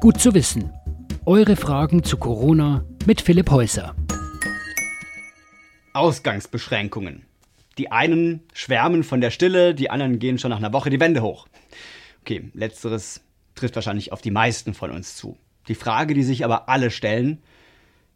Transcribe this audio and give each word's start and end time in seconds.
Gut 0.00 0.18
zu 0.18 0.32
wissen. 0.32 0.72
Eure 1.26 1.56
Fragen 1.56 2.02
zu 2.02 2.16
Corona 2.16 2.86
mit 3.04 3.20
Philipp 3.20 3.50
Häuser. 3.50 3.94
Ausgangsbeschränkungen. 5.92 7.26
Die 7.76 7.92
einen 7.92 8.40
schwärmen 8.54 9.04
von 9.04 9.20
der 9.20 9.30
Stille, 9.30 9.74
die 9.74 9.90
anderen 9.90 10.18
gehen 10.18 10.38
schon 10.38 10.48
nach 10.52 10.56
einer 10.56 10.72
Woche 10.72 10.88
die 10.88 11.00
Wände 11.00 11.20
hoch. 11.20 11.48
Okay, 12.22 12.50
letzteres 12.54 13.20
trifft 13.54 13.74
wahrscheinlich 13.74 14.10
auf 14.10 14.22
die 14.22 14.30
meisten 14.30 14.72
von 14.72 14.90
uns 14.90 15.16
zu. 15.16 15.36
Die 15.68 15.74
Frage, 15.74 16.14
die 16.14 16.22
sich 16.22 16.46
aber 16.46 16.70
alle 16.70 16.90
stellen, 16.90 17.42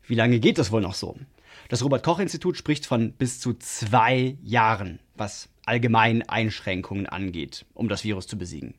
wie 0.06 0.14
lange 0.14 0.40
geht 0.40 0.56
das 0.56 0.72
wohl 0.72 0.80
noch 0.80 0.94
so? 0.94 1.18
Das 1.68 1.84
Robert 1.84 2.02
Koch 2.02 2.18
Institut 2.18 2.56
spricht 2.56 2.86
von 2.86 3.12
bis 3.12 3.40
zu 3.40 3.52
zwei 3.52 4.38
Jahren, 4.42 5.00
was 5.16 5.50
allgemein 5.66 6.26
Einschränkungen 6.26 7.06
angeht, 7.06 7.66
um 7.74 7.90
das 7.90 8.04
Virus 8.04 8.26
zu 8.26 8.38
besiegen. 8.38 8.72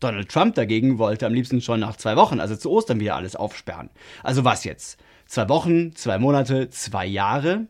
Donald 0.00 0.28
Trump 0.28 0.54
dagegen 0.54 0.98
wollte 0.98 1.26
am 1.26 1.32
liebsten 1.32 1.60
schon 1.60 1.80
nach 1.80 1.96
zwei 1.96 2.16
Wochen, 2.16 2.38
also 2.38 2.54
zu 2.54 2.70
Ostern, 2.70 3.00
wieder 3.00 3.16
alles 3.16 3.34
aufsperren. 3.34 3.90
Also 4.22 4.44
was 4.44 4.64
jetzt? 4.64 4.98
Zwei 5.26 5.48
Wochen, 5.48 5.94
zwei 5.96 6.18
Monate, 6.18 6.68
zwei 6.70 7.06
Jahre? 7.06 7.66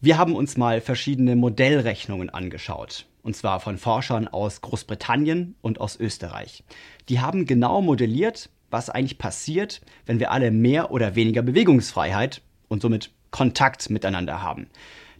Wir 0.00 0.16
haben 0.16 0.34
uns 0.34 0.56
mal 0.56 0.80
verschiedene 0.80 1.36
Modellrechnungen 1.36 2.30
angeschaut. 2.30 3.06
Und 3.22 3.36
zwar 3.36 3.60
von 3.60 3.76
Forschern 3.76 4.28
aus 4.28 4.62
Großbritannien 4.62 5.56
und 5.60 5.80
aus 5.80 5.98
Österreich. 5.98 6.64
Die 7.08 7.20
haben 7.20 7.44
genau 7.44 7.82
modelliert, 7.82 8.48
was 8.70 8.88
eigentlich 8.88 9.18
passiert, 9.18 9.82
wenn 10.06 10.20
wir 10.20 10.30
alle 10.30 10.50
mehr 10.50 10.90
oder 10.90 11.16
weniger 11.16 11.42
Bewegungsfreiheit 11.42 12.40
und 12.68 12.80
somit 12.80 13.10
Kontakt 13.30 13.90
miteinander 13.90 14.40
haben. 14.40 14.68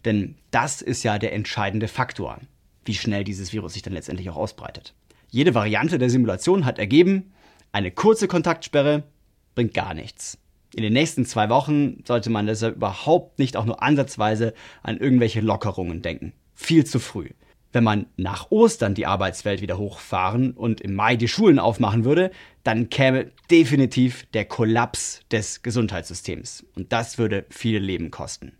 Denn 0.05 0.35
das 0.49 0.81
ist 0.81 1.03
ja 1.03 1.19
der 1.19 1.33
entscheidende 1.33 1.87
Faktor, 1.87 2.39
wie 2.85 2.95
schnell 2.95 3.23
dieses 3.23 3.53
Virus 3.53 3.73
sich 3.73 3.83
dann 3.83 3.93
letztendlich 3.93 4.29
auch 4.29 4.37
ausbreitet. 4.37 4.95
Jede 5.31 5.55
Variante 5.55 5.97
der 5.97 6.09
Simulation 6.09 6.65
hat 6.65 6.77
ergeben, 6.77 7.31
eine 7.71 7.89
kurze 7.89 8.27
Kontaktsperre 8.27 9.03
bringt 9.55 9.73
gar 9.73 9.93
nichts. 9.93 10.37
In 10.75 10.83
den 10.83 10.91
nächsten 10.91 11.25
zwei 11.25 11.49
Wochen 11.49 12.03
sollte 12.05 12.29
man 12.29 12.47
deshalb 12.47 12.75
überhaupt 12.75 13.39
nicht 13.39 13.55
auch 13.55 13.63
nur 13.63 13.81
ansatzweise 13.81 14.53
an 14.83 14.97
irgendwelche 14.97 15.39
Lockerungen 15.39 16.01
denken. 16.01 16.33
Viel 16.53 16.85
zu 16.85 16.99
früh. 16.99 17.29
Wenn 17.71 17.85
man 17.85 18.07
nach 18.17 18.51
Ostern 18.51 18.93
die 18.93 19.05
Arbeitswelt 19.05 19.61
wieder 19.61 19.77
hochfahren 19.77 20.51
und 20.51 20.81
im 20.81 20.95
Mai 20.95 21.15
die 21.15 21.29
Schulen 21.29 21.59
aufmachen 21.59 22.03
würde, 22.03 22.31
dann 22.65 22.89
käme 22.89 23.31
definitiv 23.49 24.25
der 24.33 24.43
Kollaps 24.43 25.21
des 25.31 25.61
Gesundheitssystems. 25.61 26.65
Und 26.75 26.91
das 26.91 27.17
würde 27.17 27.45
viele 27.49 27.79
Leben 27.79 28.11
kosten. 28.11 28.51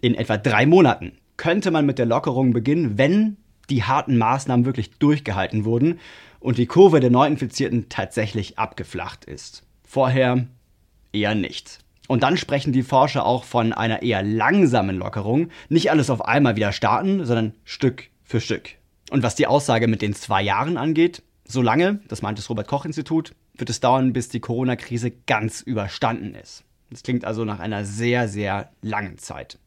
In 0.00 0.16
etwa 0.16 0.36
drei 0.36 0.66
Monaten 0.66 1.18
könnte 1.36 1.70
man 1.70 1.86
mit 1.86 1.98
der 1.98 2.06
Lockerung 2.06 2.52
beginnen, 2.52 2.98
wenn 2.98 3.36
die 3.70 3.84
harten 3.84 4.18
Maßnahmen 4.18 4.66
wirklich 4.66 4.90
durchgehalten 4.98 5.64
wurden 5.64 5.98
und 6.40 6.58
die 6.58 6.66
Kurve 6.66 7.00
der 7.00 7.10
Neuinfizierten 7.10 7.88
tatsächlich 7.88 8.58
abgeflacht 8.58 9.24
ist. 9.24 9.64
Vorher 9.84 10.46
eher 11.12 11.34
nicht. 11.34 11.80
Und 12.08 12.22
dann 12.22 12.36
sprechen 12.36 12.72
die 12.72 12.82
Forscher 12.82 13.26
auch 13.26 13.44
von 13.44 13.72
einer 13.72 14.02
eher 14.02 14.22
langsamen 14.22 14.96
Lockerung. 14.96 15.48
Nicht 15.68 15.90
alles 15.90 16.10
auf 16.10 16.24
einmal 16.24 16.56
wieder 16.56 16.72
starten, 16.72 17.24
sondern 17.24 17.54
Stück 17.64 18.10
für 18.22 18.40
Stück. 18.40 18.70
Und 19.10 19.22
was 19.22 19.34
die 19.34 19.46
Aussage 19.46 19.88
mit 19.88 20.02
den 20.02 20.14
zwei 20.14 20.42
Jahren 20.42 20.76
angeht, 20.76 21.22
so 21.44 21.62
lange, 21.62 22.00
das 22.08 22.22
meint 22.22 22.38
das 22.38 22.50
Robert 22.50 22.68
Koch 22.68 22.84
Institut, 22.84 23.34
wird 23.54 23.70
es 23.70 23.80
dauern, 23.80 24.12
bis 24.12 24.28
die 24.28 24.40
Corona-Krise 24.40 25.12
ganz 25.26 25.60
überstanden 25.60 26.34
ist. 26.34 26.64
Das 26.90 27.02
klingt 27.02 27.24
also 27.24 27.44
nach 27.44 27.58
einer 27.58 27.84
sehr, 27.84 28.28
sehr 28.28 28.70
langen 28.82 29.18
Zeit. 29.18 29.58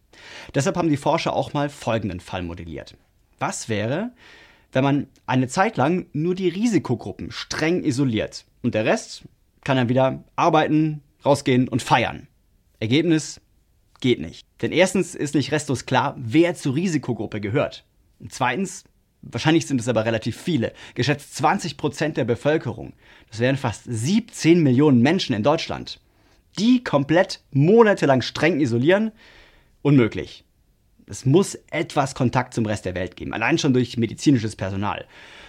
Deshalb 0.55 0.77
haben 0.77 0.89
die 0.89 0.97
Forscher 0.97 1.33
auch 1.33 1.53
mal 1.53 1.69
folgenden 1.69 2.19
Fall 2.19 2.43
modelliert. 2.43 2.95
Was 3.39 3.69
wäre, 3.69 4.11
wenn 4.71 4.83
man 4.83 5.07
eine 5.25 5.47
Zeit 5.47 5.77
lang 5.77 6.07
nur 6.13 6.35
die 6.35 6.49
Risikogruppen 6.49 7.31
streng 7.31 7.83
isoliert 7.83 8.45
und 8.61 8.75
der 8.75 8.85
Rest 8.85 9.23
kann 9.63 9.77
dann 9.77 9.89
wieder 9.89 10.23
arbeiten, 10.35 11.01
rausgehen 11.25 11.67
und 11.67 11.81
feiern. 11.81 12.27
Ergebnis 12.79 13.41
geht 13.99 14.19
nicht. 14.19 14.45
Denn 14.61 14.71
erstens 14.71 15.15
ist 15.15 15.35
nicht 15.35 15.51
restlos 15.51 15.85
klar, 15.85 16.15
wer 16.17 16.55
zur 16.55 16.75
Risikogruppe 16.75 17.41
gehört. 17.41 17.85
Und 18.19 18.33
zweitens, 18.33 18.83
wahrscheinlich 19.21 19.67
sind 19.67 19.81
es 19.81 19.87
aber 19.87 20.05
relativ 20.05 20.37
viele, 20.37 20.73
geschätzt 20.95 21.35
20 21.35 21.77
Prozent 21.77 22.17
der 22.17 22.25
Bevölkerung, 22.25 22.93
das 23.29 23.39
wären 23.39 23.57
fast 23.57 23.83
17 23.85 24.61
Millionen 24.63 25.01
Menschen 25.01 25.35
in 25.35 25.43
Deutschland, 25.43 25.99
die 26.57 26.83
komplett 26.83 27.41
monatelang 27.51 28.21
streng 28.21 28.59
isolieren, 28.59 29.11
unmöglich. 29.81 30.45
Es 31.09 31.25
muss 31.25 31.55
etwas 31.71 32.13
Kontakt 32.13 32.53
zum 32.53 32.67
Rest 32.67 32.85
der 32.85 32.93
Welt 32.93 33.15
geben, 33.15 33.33
allein 33.33 33.57
schon 33.57 33.73
durch 33.73 33.97
medizinisches 33.97 34.55
Personal. 34.55 35.05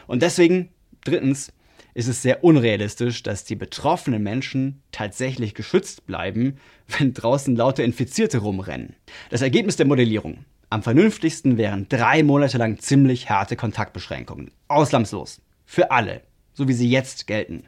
Und 0.06 0.22
deswegen, 0.22 0.70
drittens, 1.04 1.52
ist 1.92 2.08
es 2.08 2.22
sehr 2.22 2.42
unrealistisch, 2.42 3.22
dass 3.22 3.44
die 3.44 3.56
betroffenen 3.56 4.22
Menschen 4.22 4.82
tatsächlich 4.90 5.54
geschützt 5.54 6.06
bleiben, 6.06 6.56
wenn 6.98 7.12
draußen 7.12 7.54
lauter 7.54 7.84
Infizierte 7.84 8.38
rumrennen. 8.38 8.96
Das 9.28 9.42
Ergebnis 9.42 9.76
der 9.76 9.86
Modellierung. 9.86 10.46
Am 10.70 10.82
vernünftigsten 10.82 11.58
wären 11.58 11.88
drei 11.90 12.22
Monate 12.22 12.56
lang 12.56 12.78
ziemlich 12.78 13.28
harte 13.28 13.56
Kontaktbeschränkungen. 13.56 14.52
Ausnahmslos. 14.68 15.42
Für 15.66 15.90
alle. 15.90 16.22
So 16.54 16.68
wie 16.68 16.72
sie 16.72 16.88
jetzt 16.88 17.26
gelten. 17.26 17.64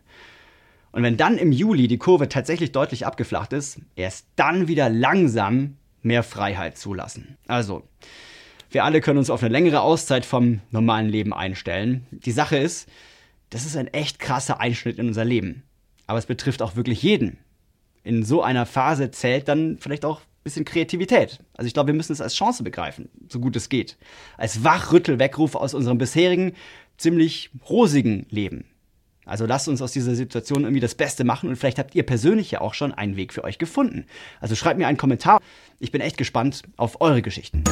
Und 0.92 1.02
wenn 1.02 1.16
dann 1.18 1.36
im 1.36 1.52
Juli 1.52 1.88
die 1.88 1.98
Kurve 1.98 2.28
tatsächlich 2.28 2.72
deutlich 2.72 3.04
abgeflacht 3.04 3.52
ist, 3.52 3.80
erst 3.96 4.28
dann 4.36 4.68
wieder 4.68 4.88
langsam 4.88 5.76
mehr 6.02 6.22
Freiheit 6.22 6.78
zulassen. 6.78 7.36
Also, 7.46 7.82
wir 8.70 8.84
alle 8.84 9.00
können 9.00 9.18
uns 9.18 9.30
auf 9.30 9.42
eine 9.42 9.52
längere 9.52 9.82
Auszeit 9.82 10.24
vom 10.24 10.60
normalen 10.70 11.08
Leben 11.08 11.34
einstellen. 11.34 12.06
Die 12.10 12.32
Sache 12.32 12.56
ist, 12.56 12.88
das 13.50 13.66
ist 13.66 13.76
ein 13.76 13.88
echt 13.88 14.18
krasser 14.18 14.60
Einschnitt 14.60 14.98
in 14.98 15.08
unser 15.08 15.24
Leben. 15.24 15.62
Aber 16.06 16.18
es 16.18 16.26
betrifft 16.26 16.62
auch 16.62 16.74
wirklich 16.74 17.02
jeden. 17.02 17.38
In 18.02 18.24
so 18.24 18.42
einer 18.42 18.66
Phase 18.66 19.10
zählt 19.10 19.46
dann 19.48 19.78
vielleicht 19.78 20.04
auch 20.04 20.20
ein 20.20 20.44
bisschen 20.44 20.64
Kreativität. 20.64 21.40
Also 21.54 21.66
ich 21.66 21.74
glaube, 21.74 21.88
wir 21.88 21.94
müssen 21.94 22.12
es 22.12 22.20
als 22.20 22.34
Chance 22.34 22.62
begreifen, 22.62 23.10
so 23.28 23.38
gut 23.38 23.54
es 23.54 23.68
geht. 23.68 23.98
Als 24.38 24.64
Wachrüttelweckruf 24.64 25.54
aus 25.54 25.74
unserem 25.74 25.98
bisherigen, 25.98 26.54
ziemlich 26.96 27.50
rosigen 27.68 28.26
Leben. 28.30 28.64
Also 29.24 29.46
lasst 29.46 29.68
uns 29.68 29.80
aus 29.80 29.92
dieser 29.92 30.14
Situation 30.14 30.64
irgendwie 30.64 30.80
das 30.80 30.94
Beste 30.94 31.24
machen 31.24 31.48
und 31.48 31.56
vielleicht 31.56 31.78
habt 31.78 31.94
ihr 31.94 32.02
persönlich 32.02 32.50
ja 32.50 32.60
auch 32.60 32.74
schon 32.74 32.92
einen 32.92 33.16
Weg 33.16 33.32
für 33.32 33.44
euch 33.44 33.58
gefunden. 33.58 34.04
Also 34.40 34.54
schreibt 34.54 34.78
mir 34.78 34.88
einen 34.88 34.98
Kommentar. 34.98 35.40
Ich 35.78 35.92
bin 35.92 36.00
echt 36.00 36.16
gespannt 36.16 36.62
auf 36.76 37.00
eure 37.00 37.22
Geschichten. 37.22 37.64